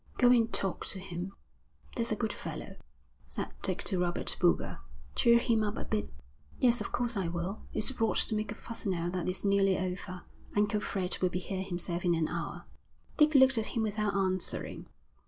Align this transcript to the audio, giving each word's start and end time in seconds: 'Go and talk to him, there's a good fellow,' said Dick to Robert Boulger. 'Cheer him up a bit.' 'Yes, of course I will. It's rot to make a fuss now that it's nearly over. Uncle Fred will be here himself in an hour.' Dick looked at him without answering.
'Go 0.17 0.31
and 0.31 0.51
talk 0.51 0.83
to 0.87 0.97
him, 0.99 1.33
there's 1.95 2.11
a 2.11 2.15
good 2.15 2.33
fellow,' 2.33 2.75
said 3.27 3.49
Dick 3.61 3.83
to 3.83 3.99
Robert 3.99 4.35
Boulger. 4.41 4.79
'Cheer 5.13 5.37
him 5.37 5.61
up 5.63 5.77
a 5.77 5.85
bit.' 5.85 6.09
'Yes, 6.57 6.81
of 6.81 6.91
course 6.91 7.15
I 7.15 7.27
will. 7.27 7.61
It's 7.71 7.91
rot 8.01 8.17
to 8.17 8.33
make 8.33 8.51
a 8.51 8.55
fuss 8.55 8.87
now 8.87 9.09
that 9.11 9.29
it's 9.29 9.45
nearly 9.45 9.77
over. 9.77 10.23
Uncle 10.57 10.79
Fred 10.79 11.19
will 11.21 11.29
be 11.29 11.37
here 11.37 11.61
himself 11.61 12.03
in 12.03 12.15
an 12.15 12.27
hour.' 12.29 12.65
Dick 13.17 13.35
looked 13.35 13.59
at 13.59 13.77
him 13.77 13.83
without 13.83 14.15
answering. 14.15 14.87